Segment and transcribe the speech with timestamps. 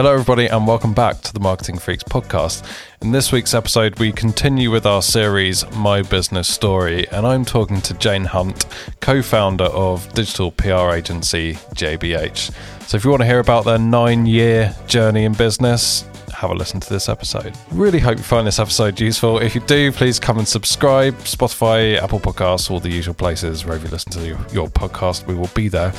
[0.00, 2.66] Hello, everybody, and welcome back to the Marketing Freaks podcast.
[3.02, 7.82] In this week's episode, we continue with our series, My Business Story, and I'm talking
[7.82, 8.64] to Jane Hunt,
[9.02, 12.50] co founder of digital PR agency JBH.
[12.88, 16.54] So, if you want to hear about their nine year journey in business, have a
[16.54, 17.54] listen to this episode.
[17.70, 19.38] Really hope you find this episode useful.
[19.38, 21.12] If you do, please come and subscribe.
[21.24, 25.34] Spotify, Apple Podcasts, all the usual places wherever you listen to your, your podcast, we
[25.34, 25.92] will be there.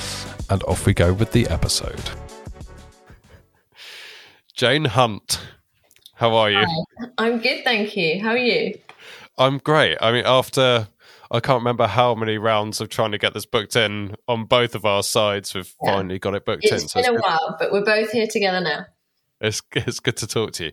[0.50, 2.10] And off we go with the episode.
[4.62, 5.42] Jane Hunt,
[6.14, 6.60] how are you?
[6.60, 7.08] Hi.
[7.18, 8.22] I'm good, thank you.
[8.22, 8.78] How are you?
[9.40, 9.98] I'm great.
[10.00, 10.88] I mean, after
[11.32, 14.76] I can't remember how many rounds of trying to get this booked in on both
[14.76, 15.94] of our sides, we've yeah.
[15.94, 16.76] finally got it booked it's in.
[16.76, 17.24] It's been so a good.
[17.24, 18.86] while, but we're both here together now.
[19.40, 20.72] It's it's good to talk to you.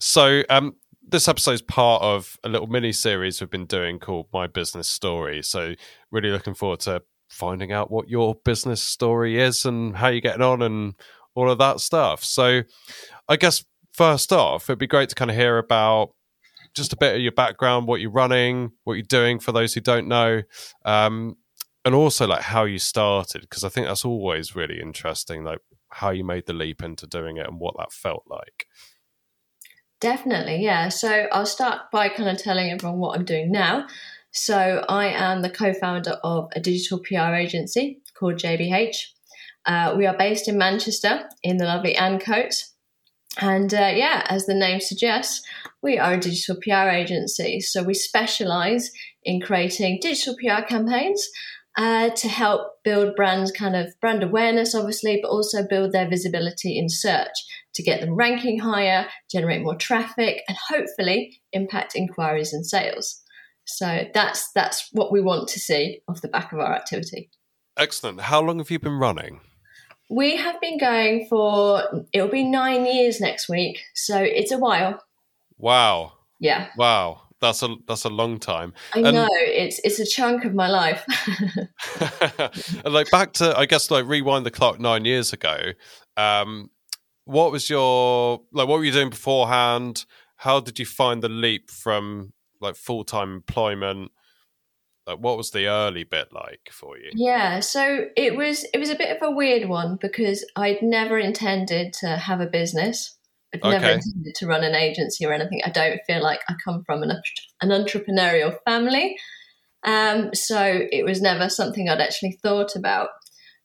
[0.00, 0.74] So, um,
[1.06, 4.88] this episode is part of a little mini series we've been doing called My Business
[4.88, 5.44] Story.
[5.44, 5.74] So,
[6.10, 10.42] really looking forward to finding out what your business story is and how you're getting
[10.42, 10.94] on and
[11.38, 12.24] all of that stuff.
[12.24, 12.62] So,
[13.28, 16.10] I guess first off, it'd be great to kind of hear about
[16.74, 19.80] just a bit of your background, what you're running, what you're doing for those who
[19.80, 20.42] don't know,
[20.84, 21.36] um,
[21.84, 25.58] and also like how you started, because I think that's always really interesting, like
[25.90, 28.66] how you made the leap into doing it and what that felt like.
[30.00, 30.90] Definitely, yeah.
[30.90, 33.86] So I'll start by kind of telling everyone what I'm doing now.
[34.30, 38.96] So I am the co-founder of a digital PR agency called JBH.
[39.66, 42.74] Uh, we are based in Manchester in the lovely Ancoats.
[43.38, 45.46] And uh, yeah, as the name suggests,
[45.80, 47.60] we are a digital PR agency.
[47.60, 48.90] So we specialize
[49.22, 51.28] in creating digital PR campaigns
[51.76, 56.76] uh, to help build brands kind of brand awareness, obviously, but also build their visibility
[56.76, 57.32] in search
[57.74, 63.22] to get them ranking higher, generate more traffic, and hopefully impact inquiries and sales.
[63.64, 67.30] So that's that's what we want to see off the back of our activity.
[67.76, 68.22] Excellent.
[68.22, 69.40] How long have you been running?
[70.10, 75.02] We have been going for it'll be nine years next week, so it's a while.
[75.58, 76.12] Wow.
[76.40, 76.68] Yeah.
[76.76, 77.22] Wow.
[77.40, 78.72] That's a that's a long time.
[78.94, 81.04] I and, know it's it's a chunk of my life.
[82.84, 85.72] and like back to I guess like rewind the clock nine years ago.
[86.16, 86.70] Um,
[87.24, 88.66] what was your like?
[88.66, 90.04] What were you doing beforehand?
[90.36, 94.10] How did you find the leap from like full time employment
[95.08, 97.10] like what was the early bit like for you?
[97.14, 101.18] Yeah so it was it was a bit of a weird one because i'd never
[101.18, 103.16] intended to have a business.
[103.54, 103.70] I'd okay.
[103.70, 105.62] never intended to run an agency or anything.
[105.64, 107.12] I don't feel like i come from an,
[107.62, 109.16] an entrepreneurial family.
[109.84, 113.10] Um, so it was never something i'd actually thought about.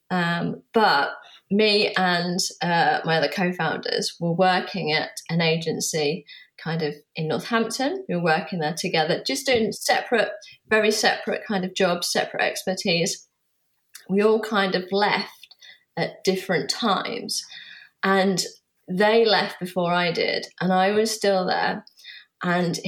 [0.09, 1.11] Um, but
[1.49, 6.25] me and uh, my other co-founders were working at an agency
[6.63, 8.05] kind of in Northampton.
[8.07, 10.29] We were working there together, just doing separate,
[10.69, 13.27] very separate kind of jobs, separate expertise.
[14.09, 15.55] We all kind of left
[15.97, 17.43] at different times.
[18.03, 18.43] And
[18.87, 21.85] they left before I did, and I was still there.
[22.43, 22.79] And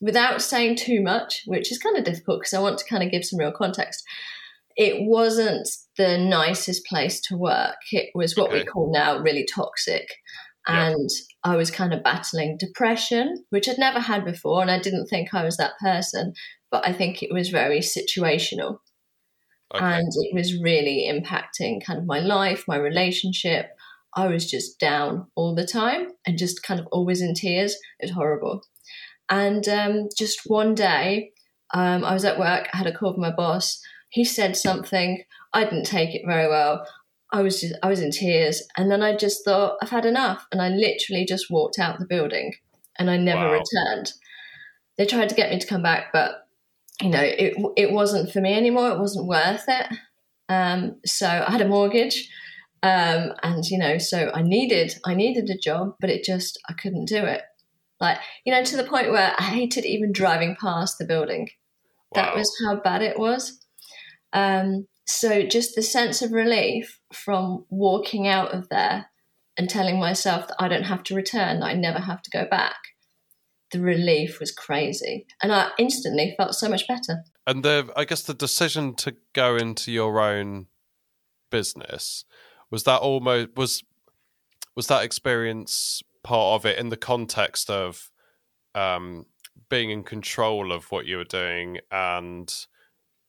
[0.00, 3.10] without saying too much, which is kind of difficult because I want to kind of
[3.10, 4.04] give some real context,
[4.76, 7.76] it wasn't the nicest place to work.
[7.92, 8.60] It was what okay.
[8.60, 10.06] we call now really toxic.
[10.66, 11.08] And
[11.42, 14.62] I was kind of battling depression, which I'd never had before.
[14.62, 16.34] And I didn't think I was that person,
[16.70, 18.78] but I think it was very situational.
[19.74, 19.84] Okay.
[19.84, 23.70] And it was really impacting kind of my life, my relationship.
[24.14, 27.72] I was just down all the time and just kind of always in tears.
[27.98, 28.62] It was horrible.
[29.30, 31.32] And um, just one day,
[31.72, 33.80] um, I was at work, I had a call with my boss.
[34.10, 35.24] He said something.
[35.54, 36.86] I didn't take it very well.
[37.32, 40.46] I was just I was in tears, and then I just thought I've had enough,
[40.52, 42.54] and I literally just walked out the building,
[42.98, 43.52] and I never wow.
[43.52, 44.12] returned.
[44.98, 46.46] They tried to get me to come back, but
[47.00, 48.90] you know it it wasn't for me anymore.
[48.90, 49.86] It wasn't worth it.
[50.48, 52.28] Um, so I had a mortgage,
[52.82, 56.74] um, and you know, so I needed I needed a job, but it just I
[56.74, 57.42] couldn't do it.
[57.98, 61.48] Like you know, to the point where I hated even driving past the building.
[62.14, 62.22] Wow.
[62.22, 63.58] That was how bad it was.
[64.34, 69.06] Um, so just the sense of relief from walking out of there
[69.56, 72.46] and telling myself that I don't have to return, that I never have to go
[72.48, 72.76] back.
[73.72, 75.26] The relief was crazy.
[75.42, 77.24] And I instantly felt so much better.
[77.46, 80.66] And the I guess the decision to go into your own
[81.50, 82.24] business
[82.70, 83.82] was that almost was
[84.74, 88.10] was that experience part of it in the context of
[88.74, 89.26] um,
[89.68, 92.66] being in control of what you were doing and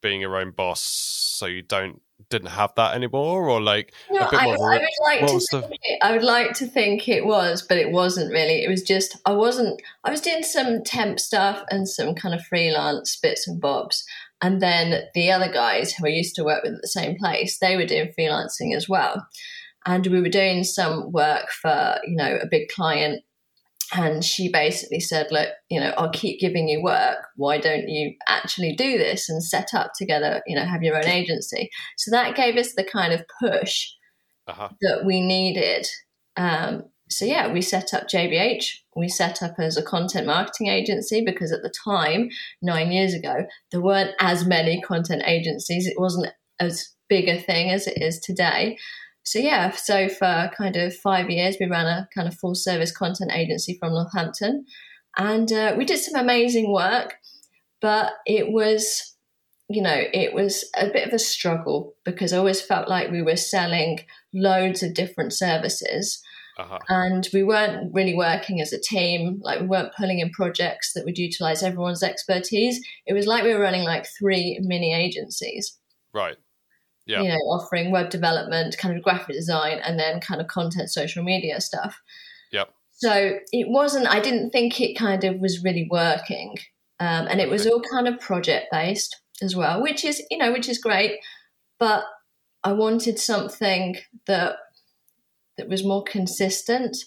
[0.03, 4.45] being your own boss so you don't didn't have that anymore or like no, I,
[4.45, 5.77] I, would like to think the...
[5.83, 8.63] it, I would like to think it was but it wasn't really.
[8.63, 12.45] It was just I wasn't I was doing some temp stuff and some kind of
[12.45, 14.05] freelance bits and bobs
[14.41, 17.57] and then the other guys who I used to work with at the same place
[17.59, 19.27] they were doing freelancing as well.
[19.85, 23.23] And we were doing some work for you know a big client
[23.93, 27.17] and she basically said look you know i'll keep giving you work.
[27.35, 31.05] Why don't you actually do this and set up together you know have your own
[31.05, 31.69] agency?
[31.97, 33.87] So that gave us the kind of push
[34.47, 34.69] uh-huh.
[34.81, 35.87] that we needed.
[36.35, 41.23] Um, so yeah we set up jbh we set up as a content marketing agency
[41.23, 42.29] because at the time
[42.61, 45.87] nine years ago there weren't as many content agencies.
[45.87, 48.77] It wasn't as big a thing as it is today
[49.23, 52.91] so yeah, so for kind of five years, we ran a kind of full service
[52.91, 54.65] content agency from Northampton,
[55.17, 57.15] and uh, we did some amazing work.
[57.81, 59.15] But it was,
[59.69, 63.21] you know, it was a bit of a struggle because I always felt like we
[63.21, 63.99] were selling
[64.33, 66.21] loads of different services.
[66.59, 66.77] Uh-huh.
[66.87, 69.39] And we weren't really working as a team.
[69.41, 72.79] Like we weren't pulling in projects that would utilize everyone's expertise.
[73.07, 75.77] It was like we were running like three mini agencies.
[76.13, 76.37] Right
[77.05, 77.21] yeah.
[77.21, 81.23] you know, offering web development, kind of graphic design, and then kind of content, social
[81.23, 82.01] media stuff.
[82.51, 82.73] Yep.
[82.91, 84.07] So it wasn't.
[84.07, 86.55] I didn't think it kind of was really working,
[86.99, 90.51] um, and it was all kind of project based as well, which is you know,
[90.51, 91.19] which is great.
[91.79, 92.05] But
[92.63, 93.97] I wanted something
[94.27, 94.55] that
[95.57, 96.97] that was more consistent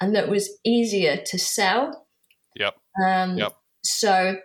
[0.00, 2.06] and that was easier to sell.
[2.56, 2.76] Yep.
[3.04, 3.52] Um, yep.
[3.82, 4.36] So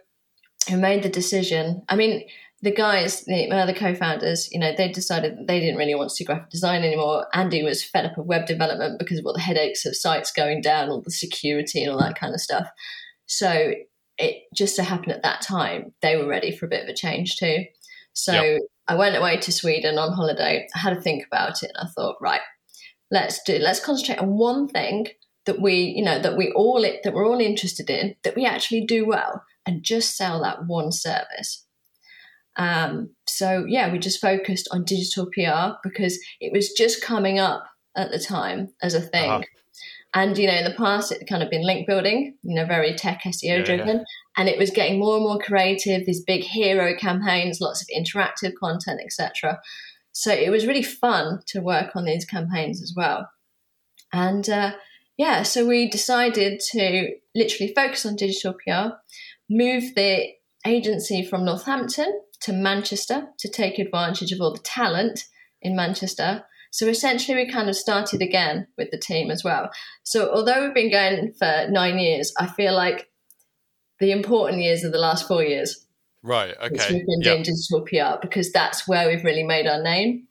[0.69, 1.83] I made the decision.
[1.87, 2.27] I mean,
[2.65, 6.15] the guys, the, other co-founders, you know, they decided that they didn't really want to
[6.17, 7.27] do graphic design anymore.
[7.31, 10.61] Andy was fed up of web development because of all the headaches of sites going
[10.61, 12.67] down, all the security and all that kind of stuff.
[13.27, 13.75] So
[14.17, 16.93] it just so happened at that time they were ready for a bit of a
[16.95, 17.65] change too.
[18.13, 18.61] So yep.
[18.87, 20.67] I went away to Sweden on holiday.
[20.73, 22.41] I had to think about it, and I thought, right,
[23.11, 23.59] let's do.
[23.59, 25.07] Let's concentrate on one thing
[25.45, 28.85] that we, you know, that we all that we're all interested in, that we actually
[28.85, 31.64] do well, and just sell that one service.
[32.57, 37.65] Um, so yeah, we just focused on digital PR because it was just coming up
[37.95, 39.29] at the time as a thing.
[39.29, 39.43] Uh-huh.
[40.13, 42.93] And you know, in the past, it kind of been link building, you know, very
[42.95, 44.03] tech SEO yeah, driven, yeah.
[44.37, 46.05] and it was getting more and more creative.
[46.05, 49.59] These big hero campaigns, lots of interactive content, etc.
[50.13, 53.29] So it was really fun to work on these campaigns as well.
[54.13, 54.75] And uh,
[55.17, 58.95] yeah, so we decided to literally focus on digital PR,
[59.49, 60.29] move the
[60.65, 65.25] agency from Northampton to Manchester to take advantage of all the talent
[65.61, 66.43] in Manchester.
[66.71, 69.69] So essentially, we kind of started again with the team as well.
[70.03, 73.09] So although we've been going for nine years, I feel like
[73.99, 75.85] the important years are the last four years.
[76.21, 76.53] Right.
[76.61, 76.93] Okay.
[76.93, 80.27] We've been doing digital PR because that's where we've really made our name.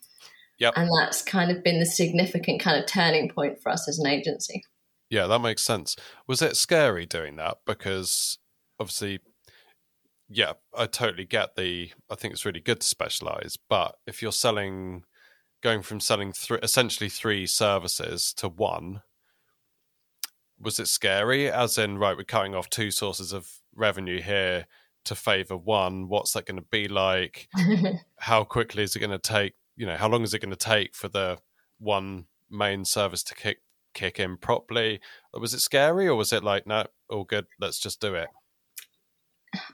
[0.59, 0.75] Yep.
[0.77, 4.07] And that's kind of been the significant kind of turning point for us as an
[4.07, 4.63] agency.
[5.11, 5.97] Yeah, that makes sense.
[6.27, 7.59] Was it scary doing that?
[7.67, 8.39] Because
[8.81, 9.21] obviously
[10.29, 11.91] yeah, I totally get the.
[12.11, 15.05] I think it's really good to specialize, but if you're selling,
[15.63, 19.03] going from selling th- essentially three services to one,
[20.59, 21.51] was it scary?
[21.51, 24.67] As in, right, we're cutting off two sources of revenue here
[25.05, 26.09] to favor one.
[26.09, 27.49] What's that going to be like?
[28.19, 29.55] how quickly is it going to take?
[29.77, 31.39] You know, how long is it going to take for the
[31.79, 33.59] one main service to kick
[33.93, 35.01] kick in properly?
[35.35, 38.29] Was it scary, or was it like, no, all good, let's just do it?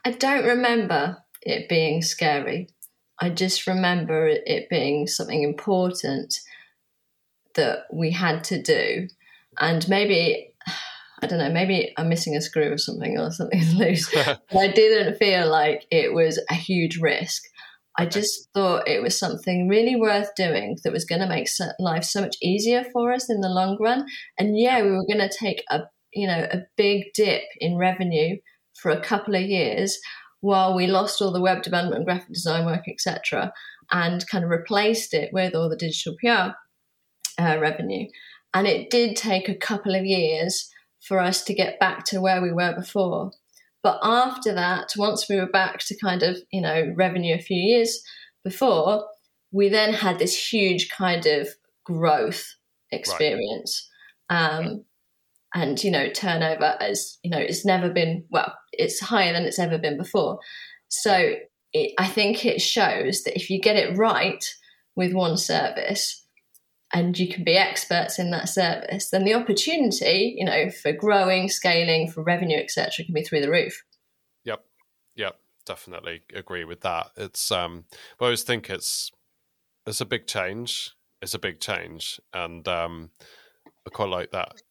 [0.05, 2.69] I don't remember it being scary.
[3.19, 6.33] I just remember it being something important
[7.55, 9.07] that we had to do.
[9.59, 10.53] And maybe,
[11.21, 14.09] I don't know, maybe I'm missing a screw or something or something's loose.
[14.13, 17.43] but I didn't feel like it was a huge risk.
[17.97, 22.05] I just thought it was something really worth doing that was going to make life
[22.05, 24.05] so much easier for us in the long run.
[24.39, 25.81] And yeah, we were going to take a
[26.13, 28.37] you know a big dip in revenue
[28.75, 29.99] for a couple of years
[30.41, 33.53] while we lost all the web development, graphic design work, etc.,
[33.91, 36.53] and kind of replaced it with all the digital PR
[37.41, 38.07] uh, revenue.
[38.53, 40.69] And it did take a couple of years
[41.01, 43.31] for us to get back to where we were before.
[43.83, 47.57] But after that, once we were back to kind of, you know, revenue a few
[47.57, 48.03] years
[48.43, 49.05] before,
[49.51, 51.49] we then had this huge kind of
[51.83, 52.55] growth
[52.91, 53.89] experience.
[54.29, 54.59] Right.
[54.59, 54.85] Um,
[55.53, 59.59] and you know turnover as you know it's never been well it's higher than it's
[59.59, 60.39] ever been before.
[60.89, 61.35] So
[61.73, 64.45] it, i think it shows that if you get it right
[64.95, 66.25] with one service
[66.93, 71.49] and you can be experts in that service then the opportunity you know for growing
[71.49, 73.83] scaling for revenue etc can be through the roof.
[74.43, 74.63] Yep.
[75.15, 75.35] Yep.
[75.65, 77.11] Definitely agree with that.
[77.17, 77.85] It's um
[78.19, 79.11] i always think it's
[79.85, 80.91] it's a big change.
[81.21, 82.19] It's a big change.
[82.33, 83.11] And um
[83.87, 84.61] i quite like that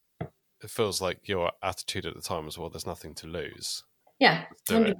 [0.62, 3.84] it feels like your attitude at the time was well there's nothing to lose
[4.18, 4.94] yeah 100%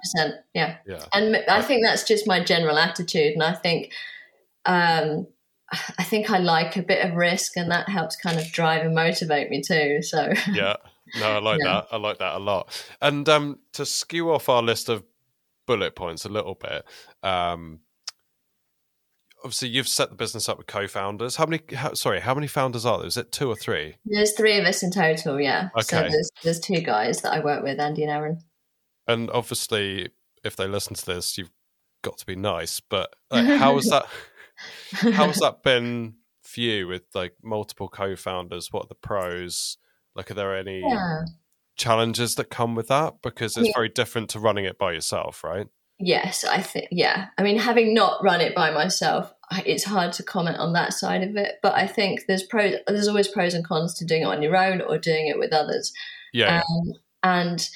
[0.55, 3.93] yeah yeah and i think that's just my general attitude and i think
[4.67, 5.27] um
[5.99, 8.95] I think I like a bit of risk, and that helps kind of drive and
[8.95, 10.03] motivate me too.
[10.03, 10.77] So yeah,
[11.19, 11.73] no, I like yeah.
[11.73, 11.87] that.
[11.93, 12.87] I like that a lot.
[13.01, 15.05] And um, to skew off our list of
[15.67, 16.85] bullet points a little bit,
[17.23, 17.81] um,
[19.43, 21.37] obviously you've set the business up with co-founders.
[21.37, 21.63] How many?
[21.75, 23.07] How, sorry, how many founders are there?
[23.07, 23.97] Is it two or three?
[24.05, 25.41] There's three of us in total.
[25.41, 25.71] Yeah.
[25.77, 25.83] Okay.
[25.83, 28.41] So there's, there's two guys that I work with, Andy and Aaron.
[29.07, 30.11] And obviously,
[30.45, 31.51] if they listen to this, you've
[32.03, 32.81] got to be nice.
[32.81, 34.07] But like, how has that?
[35.15, 38.73] how has that been for you with like multiple co-founders?
[38.73, 39.79] What are the pros?
[40.15, 41.23] Like, are there any yeah.
[41.77, 43.23] challenges that come with that?
[43.23, 43.75] Because it's yeah.
[43.77, 45.67] very different to running it by yourself, right?
[46.03, 47.27] Yes, I think, yeah.
[47.37, 49.33] I mean, having not run it by myself,
[49.67, 51.57] it's hard to comment on that side of it.
[51.63, 54.57] But I think there's pros, there's always pros and cons to doing it on your
[54.57, 55.93] own or doing it with others.
[56.33, 56.63] Yeah.
[56.63, 56.93] Um,
[57.23, 57.69] and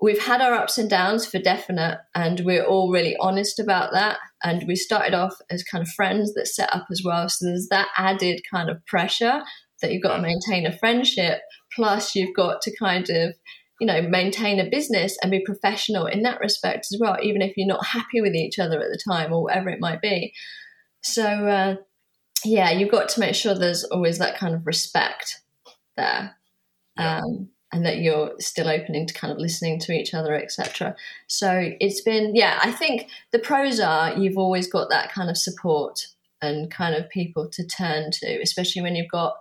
[0.00, 4.18] we've had our ups and downs for definite, and we're all really honest about that.
[4.42, 7.28] And we started off as kind of friends that set up as well.
[7.28, 9.42] So there's that added kind of pressure
[9.82, 11.40] that you've got to maintain a friendship,
[11.74, 13.34] plus you've got to kind of
[13.80, 17.56] you know maintain a business and be professional in that respect as well even if
[17.56, 20.32] you're not happy with each other at the time or whatever it might be
[21.02, 21.76] so uh,
[22.44, 25.40] yeah you've got to make sure there's always that kind of respect
[25.96, 26.36] there
[26.96, 27.18] yeah.
[27.18, 30.94] um, and that you're still opening to kind of listening to each other etc
[31.26, 35.38] so it's been yeah i think the pros are you've always got that kind of
[35.38, 36.06] support
[36.42, 39.34] and kind of people to turn to especially when you've got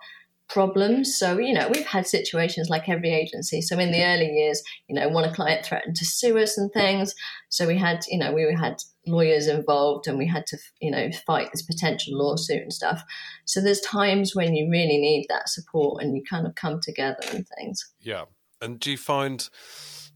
[0.49, 1.17] problems.
[1.17, 3.61] So, you know, we've had situations like every agency.
[3.61, 7.15] So, in the early years, you know, one client threatened to sue us and things.
[7.49, 11.09] So, we had, you know, we had lawyers involved and we had to, you know,
[11.25, 13.03] fight this potential lawsuit and stuff.
[13.45, 17.23] So, there's times when you really need that support and you kind of come together
[17.31, 17.89] and things.
[18.01, 18.25] Yeah.
[18.61, 19.47] And do you find,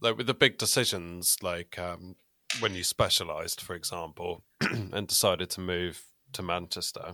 [0.01, 2.15] like, with the big decisions, like um,
[2.59, 7.13] when you specialized, for example, and decided to move to Manchester,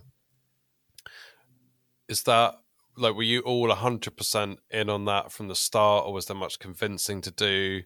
[2.08, 2.56] is that
[3.00, 6.58] like were you all 100% in on that from the start or was there much
[6.58, 7.82] convincing to do?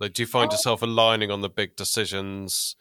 [0.00, 0.54] Like do you find oh.
[0.54, 2.76] yourself aligning on the big decisions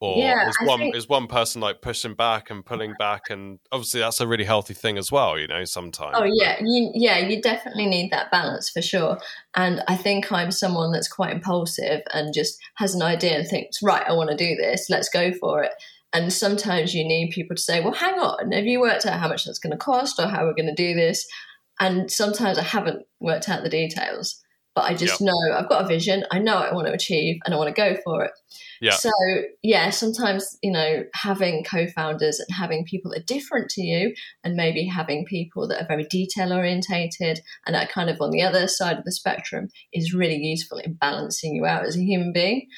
[0.00, 0.96] or yeah, is one think...
[0.96, 3.30] is one person like pushing back and pulling back?
[3.30, 6.16] And obviously that's a really healthy thing as well you know sometimes.
[6.18, 9.18] Oh yeah you yeah you definitely need that balance for sure.
[9.54, 13.82] And i think i'm someone that's quite impulsive and just has an idea and thinks
[13.82, 15.72] right i want to do this let's go for it
[16.12, 19.28] and sometimes you need people to say, well, hang on, have you worked out how
[19.28, 21.26] much that's going to cost or how we're going to do this?
[21.80, 24.42] And sometimes I haven't worked out the details,
[24.74, 25.28] but I just yep.
[25.28, 26.24] know I've got a vision.
[26.30, 28.32] I know I want to achieve and I want to go for it.
[28.80, 28.92] Yeah.
[28.92, 29.10] So,
[29.62, 34.14] yeah, sometimes, you know, having co founders and having people that are different to you
[34.44, 38.42] and maybe having people that are very detail orientated and are kind of on the
[38.42, 42.32] other side of the spectrum is really useful in balancing you out as a human
[42.32, 42.68] being.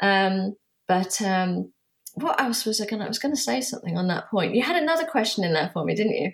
[0.00, 0.54] Um,
[0.86, 1.72] but um,
[2.14, 3.06] what else was I going to?
[3.06, 4.54] I was going to say something on that point.
[4.54, 6.32] You had another question in there for me, didn't you?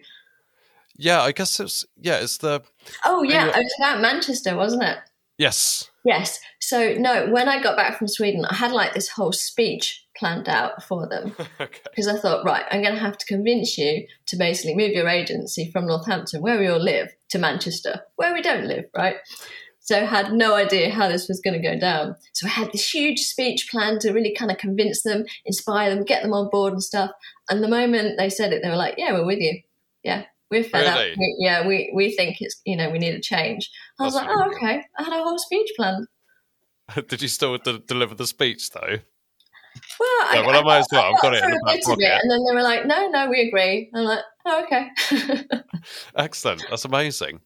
[0.97, 2.63] Yeah, I guess it's yeah, it's the.
[3.05, 4.99] Oh yeah, it was about Manchester, wasn't it?
[5.39, 5.91] Yes.
[6.05, 6.39] Yes.
[6.61, 10.51] So no, when I got back from Sweden, I had like this whole speech planned
[10.51, 12.19] out for them because okay.
[12.19, 15.71] I thought, right, I'm going to have to convince you to basically move your agency
[15.71, 19.17] from Northampton, where we all live, to Manchester, where we don't live, right?
[19.91, 22.15] So I had no idea how this was going to go down.
[22.33, 26.05] So I had this huge speech plan to really kind of convince them, inspire them,
[26.05, 27.11] get them on board and stuff.
[27.49, 29.61] And the moment they said it, they were like, "Yeah, we're with you.
[30.05, 31.11] Yeah, we're fed really?
[31.11, 31.19] up.
[31.19, 33.69] We, yeah, we we think it's you know we need a change."
[33.99, 36.07] I was That's like, "Oh, okay." I had a whole speech plan.
[37.09, 38.99] Did you still de- deliver the speech though?
[39.99, 41.13] Well, yeah, I, well, I, might as well.
[41.13, 42.05] I've got it in the back pocket.
[42.23, 44.89] and then they were like, "No, no, we agree." I'm like, oh, "Okay."
[46.17, 46.65] Excellent.
[46.69, 47.41] That's amazing.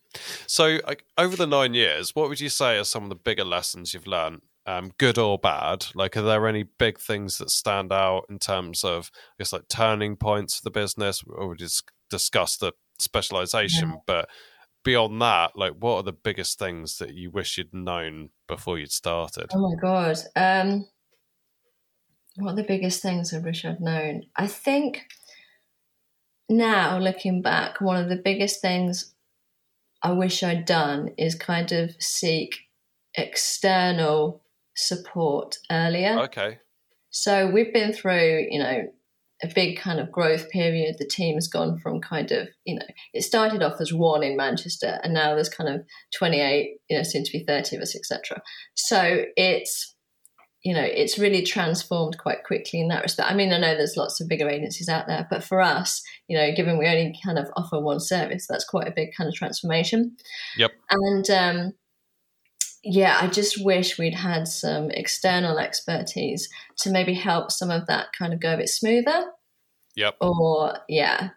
[0.47, 3.45] So, like, over the nine years, what would you say are some of the bigger
[3.45, 5.87] lessons you've learned, um, good or bad?
[5.95, 9.69] Like, are there any big things that stand out in terms of, I guess, like
[9.69, 11.23] turning points for the business?
[11.27, 13.97] Or we just discussed the specialization, yeah.
[14.07, 14.29] but
[14.85, 18.93] beyond that, like, what are the biggest things that you wish you'd known before you'd
[18.93, 19.51] started?
[19.53, 20.19] Oh my god.
[20.37, 20.87] Um
[22.37, 24.25] what are the biggest things I wish I'd known?
[24.37, 25.07] I think
[26.57, 29.15] now looking back, one of the biggest things
[30.03, 32.57] I wish I'd done is kind of seek
[33.15, 34.43] external
[34.77, 36.19] support earlier.
[36.21, 36.59] Okay.
[37.11, 38.89] So we've been through, you know,
[39.43, 40.97] a big kind of growth period.
[40.99, 44.37] The team has gone from kind of, you know, it started off as one in
[44.37, 45.85] Manchester and now there's kind of
[46.17, 48.43] 28, you know, soon to be 30 of us, etc.
[48.75, 49.94] So it's
[50.65, 53.31] you know, it's really transformed quite quickly in that respect.
[53.31, 56.37] I mean, I know there's lots of bigger agencies out there, but for us, you
[56.37, 59.35] know, given we only kind of offer one service, that's quite a big kind of
[59.35, 60.17] transformation.
[60.57, 60.73] Yep.
[60.91, 61.73] And um,
[62.83, 68.09] yeah, I just wish we'd had some external expertise to maybe help some of that
[68.19, 69.33] kind of go a bit smoother.
[69.97, 70.17] Yep.
[70.23, 71.31] Or yeah,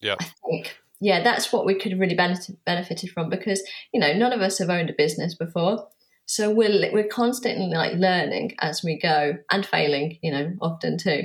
[0.00, 0.16] Yeah.
[0.20, 4.32] I think yeah, that's what we could really benefit benefited from because you know none
[4.32, 5.88] of us have owned a business before,
[6.26, 11.24] so we're we're constantly like learning as we go and failing, you know, often too.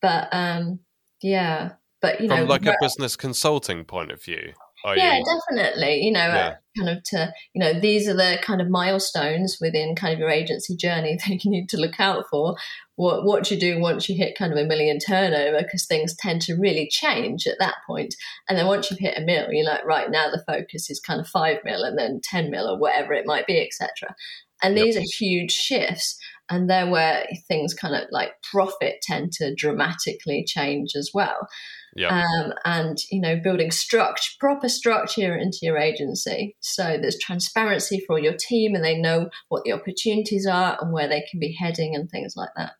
[0.00, 0.80] But um,
[1.22, 4.52] yeah, but you know from know, like a business consulting point of view.
[4.84, 5.24] Yeah, you?
[5.24, 6.02] definitely.
[6.04, 6.56] You know, uh, Yeah.
[6.78, 10.30] kind of to you know these are the kind of milestones within kind of your
[10.30, 12.56] agency journey that you need to look out for.
[12.96, 15.62] What what you do once you hit kind of a million turnover?
[15.62, 18.14] Because things tend to really change at that point.
[18.48, 21.20] And then once you've hit a mil, you're like, right now the focus is kind
[21.20, 24.14] of five mil and then ten mil or whatever it might be, etc.
[24.62, 24.84] And Yep.
[24.84, 26.18] these are huge shifts.
[26.52, 31.48] And they're where things kind of like profit tend to dramatically change as well
[31.96, 32.22] Yeah.
[32.22, 38.18] um, and you know building structure proper structure into your agency so there's transparency for
[38.18, 41.94] your team and they know what the opportunities are and where they can be heading
[41.96, 42.72] and things like that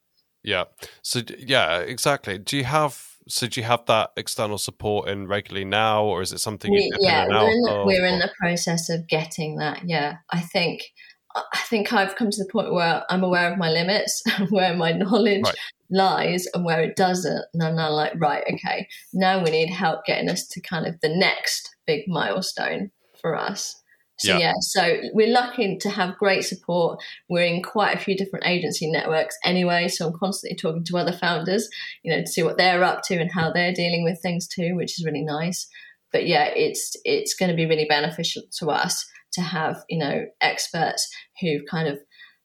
[0.44, 0.64] Yeah.
[1.02, 2.38] So yeah, exactly.
[2.38, 2.94] Do you have
[3.28, 6.90] so do you have that external support in regularly now, or is it something we,
[7.00, 10.16] yeah in and out we're in, the, we're in the process of getting that yeah
[10.30, 10.82] i think
[11.34, 14.92] i think i've come to the point where i'm aware of my limits where my
[14.92, 15.54] knowledge Right.
[15.90, 20.04] lies and where it doesn't and i'm now like right okay now we need help
[20.04, 23.76] getting us to kind of the next big milestone for us
[24.18, 24.38] so Yeah.
[24.38, 24.52] yeah.
[24.60, 29.36] so we're lucky to have great support we're in quite a few different agency networks
[29.44, 31.68] anyway so i'm constantly talking to other founders
[32.02, 34.74] you know to see what they're up to and how they're dealing with things too
[34.76, 35.66] which is really nice
[36.12, 40.24] but yeah it's it's going to be really beneficial to us to have you know
[40.40, 41.10] experts
[41.40, 41.98] who've kind of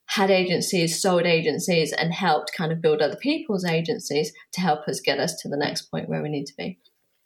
[0.05, 5.01] had agencies sold agencies and helped kind of build other people's agencies to help us
[5.01, 6.79] get us to the next point where we need to be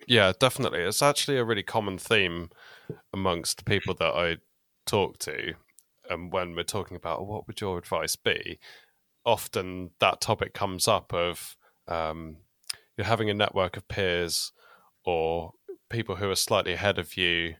[0.07, 0.79] Yeah, definitely.
[0.79, 2.49] It's actually a really common theme
[3.13, 4.37] amongst people that I
[4.85, 5.53] talk to.
[6.09, 8.59] And when we're talking about "Oh, what would your advice be,
[9.25, 11.55] often that topic comes up of
[11.87, 12.37] um,
[12.97, 14.51] you're having a network of peers
[15.05, 15.53] or
[15.89, 17.55] people who are slightly ahead of you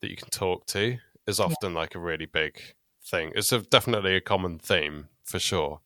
[0.00, 2.60] that you can talk to is often like a really big
[3.04, 3.32] thing.
[3.34, 5.80] It's a, definitely a common theme for sure.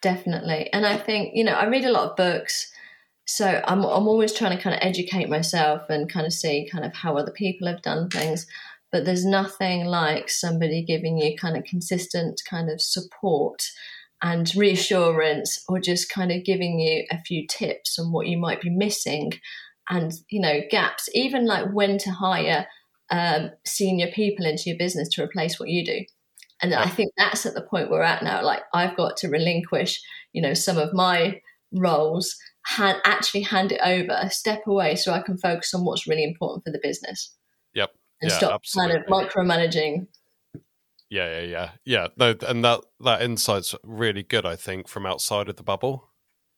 [0.00, 2.72] definitely and i think you know i read a lot of books
[3.26, 6.84] so i'm, I'm always trying to kind of educate myself and kind of see kind
[6.84, 8.46] of how other people have done things
[8.92, 13.70] but there's nothing like somebody giving you kind of consistent kind of support
[14.22, 18.62] and reassurance or just kind of giving you a few tips on what you might
[18.62, 19.32] be missing
[19.90, 22.66] and you know gaps even like when to hire
[23.10, 26.04] um, senior people into your business to replace what you do
[26.62, 30.00] and i think that's at the point we're at now like i've got to relinquish
[30.32, 31.40] you know some of my
[31.72, 36.24] roles hand, actually hand it over step away so i can focus on what's really
[36.24, 37.34] important for the business
[37.74, 37.90] Yep.
[38.22, 40.06] and Yeah, stop kind of micromanaging
[41.10, 42.06] Yeah, yeah, yeah, yeah.
[42.16, 44.44] No, and that that insight's really good.
[44.44, 46.10] I think from outside of the bubble.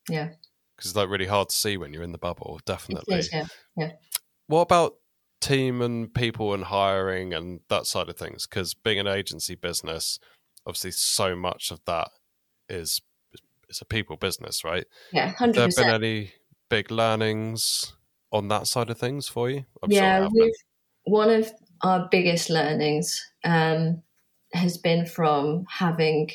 [0.09, 0.29] Yeah.
[0.77, 2.57] because it's like really hard to see when you're in the bubble.
[2.59, 3.17] It Definitely.
[3.19, 3.31] is,
[3.77, 3.91] yeah.
[4.47, 4.95] What about
[5.41, 8.47] team and people and hiring and that side of things?
[8.47, 10.19] Because being an agency business,
[10.67, 12.09] obviously, so much of that
[12.69, 13.01] is
[13.69, 14.87] it's a people business, right?
[15.13, 15.77] Yeah, Have there 100%.
[15.77, 16.33] been any
[16.69, 17.95] big learnings
[18.33, 19.65] on that side of things for you?
[19.83, 20.53] I'm yeah, we've,
[21.05, 24.03] one of our biggest learnings um,
[24.53, 26.31] has been from having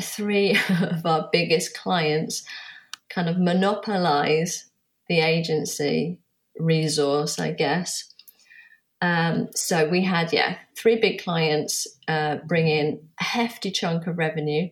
[0.00, 2.44] three of our biggest clients
[3.08, 4.66] kind of monopolize
[5.08, 6.18] the agency
[6.58, 8.12] resource, I guess.
[9.00, 14.18] Um, so we had, yeah, three big clients uh, bring in a hefty chunk of
[14.18, 14.68] revenue.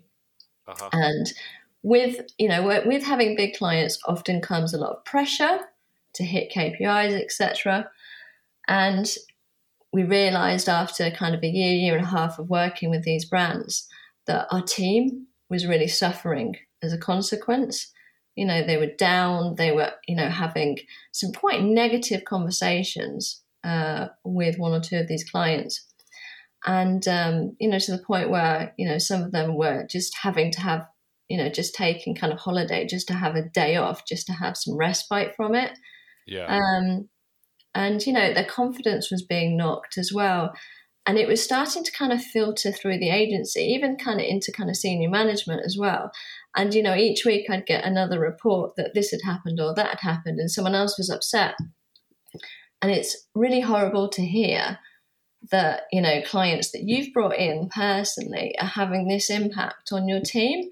[0.67, 0.89] Uh-huh.
[0.93, 1.33] And
[1.83, 5.61] with you know with- with having big clients often comes a lot of pressure
[6.15, 7.89] to hit KPIs, etc.
[8.67, 9.07] And
[9.93, 13.25] we realized after kind of a year, year and a half of working with these
[13.25, 13.89] brands
[14.27, 17.93] that our team was really suffering as a consequence.
[18.37, 20.79] You know, they were down, they were, you know, having
[21.13, 25.87] some quite negative conversations uh, with one or two of these clients.
[26.65, 30.17] And, um, you know, to the point where, you know, some of them were just
[30.23, 30.87] having to have,
[31.29, 34.33] you know, just taking kind of holiday just to have a day off, just to
[34.33, 35.73] have some respite from it.
[36.27, 36.47] Yeah.
[36.47, 37.09] Um,
[37.77, 40.53] and you know their confidence was being knocked as well
[41.07, 44.51] and it was starting to kind of filter through the agency even kind of into
[44.51, 46.11] kind of senior management as well.
[46.57, 49.89] And you know each week i'd get another report that this had happened or that
[49.89, 51.55] had happened and someone else was upset.
[52.83, 54.79] And it's really horrible to hear
[55.51, 60.21] that you know clients that you've brought in personally are having this impact on your
[60.21, 60.69] team.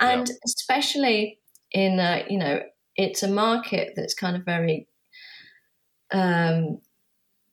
[0.00, 1.38] And especially
[1.72, 2.62] in uh, you know
[2.96, 4.88] it's a market that's kind of very
[6.10, 6.80] um,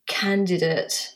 [0.08, 1.16] candidate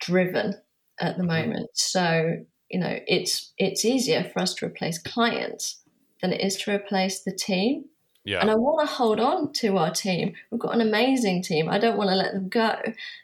[0.00, 0.54] driven
[1.00, 1.50] at the mm-hmm.
[1.50, 1.70] moment.
[1.74, 5.82] So you know, it's it's easier for us to replace clients
[6.22, 7.84] than it is to replace the team.
[8.24, 8.40] Yeah.
[8.40, 10.34] And I want to hold on to our team.
[10.50, 11.68] We've got an amazing team.
[11.68, 12.76] I don't want to let them go.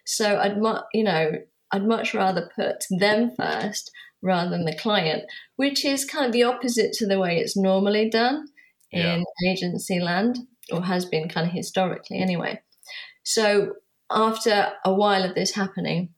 [0.05, 1.33] So I'd mu- you know,
[1.71, 5.25] I'd much rather put them first rather than the client,
[5.57, 8.49] which is kind of the opposite to the way it's normally done
[8.91, 9.51] in yeah.
[9.53, 10.39] agency land
[10.73, 12.61] or has been kind of historically anyway.
[13.23, 13.75] So
[14.11, 16.11] after a while of this happening,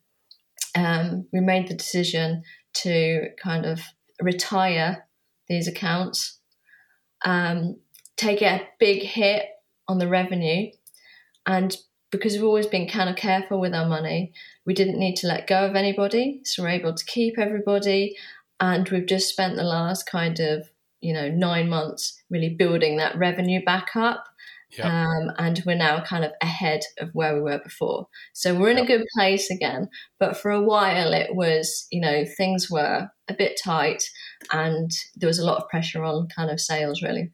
[0.75, 2.43] um, we made the decision
[2.75, 3.81] to kind of
[4.21, 5.07] retire
[5.49, 6.39] these accounts,
[7.25, 7.77] um,
[8.17, 9.47] take a big hit
[9.87, 10.71] on the revenue,
[11.47, 11.77] and
[12.11, 14.33] because we've always been kind of careful with our money,
[14.65, 18.17] we didn't need to let go of anybody, so we're able to keep everybody,
[18.61, 20.69] and we've just spent the last kind of
[21.01, 24.29] you know nine months really building that revenue back up
[24.77, 24.87] Yep.
[24.87, 28.07] Um, and we're now kind of ahead of where we were before.
[28.35, 28.85] So we're in yep.
[28.85, 29.89] a good place again.
[30.21, 34.03] But for a while, it was, you know, things were a bit tight
[34.53, 37.31] and there was a lot of pressure on kind of sales, really.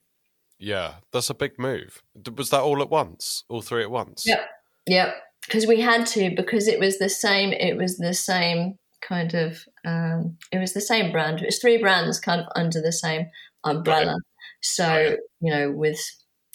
[0.59, 2.03] Yeah, that's a big move.
[2.37, 3.43] Was that all at once?
[3.49, 4.25] All three at once?
[4.27, 4.49] Yep.
[4.87, 5.15] Yep.
[5.45, 9.65] Because we had to, because it was the same, it was the same kind of,
[9.85, 11.41] um, it was the same brand.
[11.41, 13.27] It was three brands kind of under the same
[13.65, 14.13] umbrella.
[14.13, 14.21] Right.
[14.63, 15.19] So, right.
[15.41, 16.01] you know, with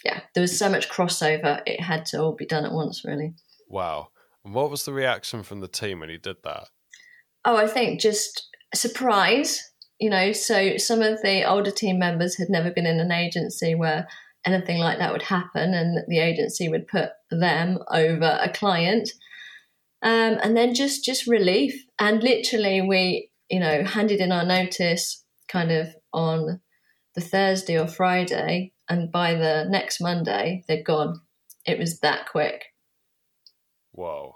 [0.04, 1.62] yeah, there was so much crossover.
[1.66, 3.34] It had to all be done at once, really.
[3.68, 4.10] Wow.
[4.44, 6.68] And what was the reaction from the team when you did that?
[7.46, 9.62] Oh, I think just surprise.
[10.00, 13.76] You know, so some of the older team members had never been in an agency
[13.76, 14.08] where
[14.46, 19.10] anything like that would happen, and the agency would put them over a client.
[20.02, 25.26] Um, and then just just relief, and literally we, you know, handed in our notice
[25.50, 26.62] kind of on
[27.16, 31.22] the Thursday or Friday, and by the next Monday, they'd gone.
[31.66, 32.64] It was that quick.
[33.94, 34.36] Wow.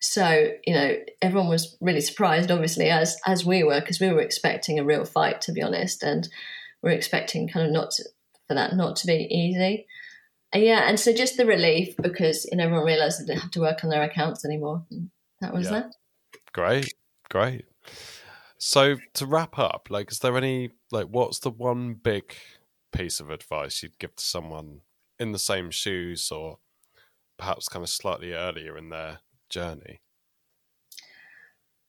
[0.00, 4.20] So you know, everyone was really surprised, obviously, as as we were, because we were
[4.20, 6.28] expecting a real fight, to be honest, and
[6.82, 8.04] we're expecting kind of not to,
[8.46, 9.86] for that not to be easy.
[10.52, 13.50] And yeah, and so just the relief because you know everyone realised they didn't have
[13.52, 14.84] to work on their accounts anymore.
[15.40, 15.72] that was yeah.
[15.72, 15.94] that.
[16.52, 16.94] Great,
[17.30, 17.64] great.
[18.58, 22.34] So to wrap up, like, is there any like, what's the one big
[22.94, 24.80] piece of advice you'd give to someone
[25.18, 26.58] in the same shoes or
[27.38, 30.00] perhaps kind of slightly earlier in their journey?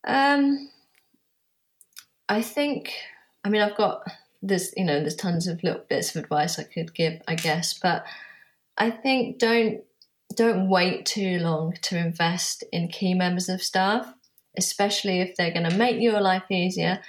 [0.08, 0.70] Um,
[2.30, 2.94] I think,
[3.44, 4.04] I mean, I've got
[4.42, 7.74] there's you know there's tons of little bits of advice I could give, I guess,
[7.74, 8.06] but
[8.78, 9.82] I think don't
[10.36, 14.12] don't wait too long to invest in key members of staff,
[14.58, 17.00] especially if they're going to make your life easier,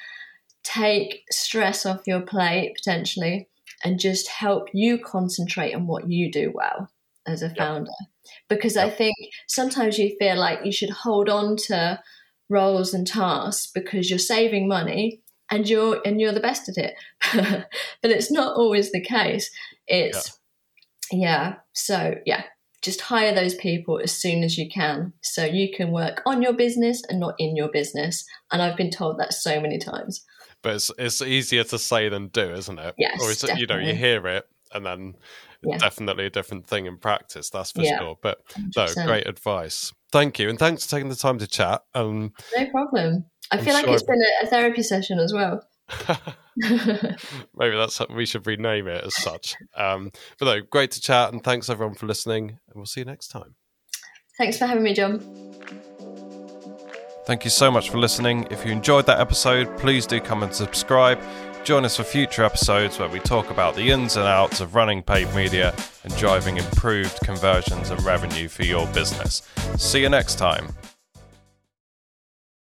[0.62, 3.48] take stress off your plate potentially,
[3.84, 6.88] and just help you concentrate on what you do well
[7.26, 7.90] as a founder.
[8.00, 8.30] Yep.
[8.48, 8.86] Because yep.
[8.86, 9.16] I think
[9.48, 12.00] sometimes you feel like you should hold on to
[12.48, 16.94] roles and tasks because you're saving money and you're and you're the best at it.
[18.02, 19.50] but it's not always the case.
[19.86, 20.38] It's
[21.12, 21.18] yeah.
[21.18, 21.54] yeah.
[21.72, 22.44] So yeah,
[22.86, 26.54] just hire those people as soon as you can so you can work on your
[26.54, 28.24] business and not in your business.
[28.50, 30.24] And I've been told that so many times
[30.62, 32.94] but it's it's easier to say than do, isn't it?
[32.98, 35.14] Yes, or is it, you know you hear it and then
[35.62, 35.78] yeah.
[35.78, 37.50] definitely a different thing in practice.
[37.50, 38.18] That's for yeah, sure.
[38.20, 38.96] But 100%.
[38.96, 39.92] no, great advice.
[40.12, 41.82] Thank you, and thanks for taking the time to chat.
[41.94, 43.26] Um, no problem.
[43.50, 44.08] I I'm feel like it's I've...
[44.08, 45.62] been a therapy session as well.
[46.56, 49.54] Maybe that's we should rename it as such.
[49.76, 53.06] Um, but no, great to chat, and thanks everyone for listening, and we'll see you
[53.06, 53.54] next time.
[54.38, 55.20] Thanks for having me, John.
[57.26, 58.46] Thank you so much for listening.
[58.50, 61.20] If you enjoyed that episode, please do come and subscribe.
[61.64, 65.02] Join us for future episodes where we talk about the ins and outs of running
[65.02, 69.42] paid media and driving improved conversions and revenue for your business.
[69.76, 70.68] See you next time.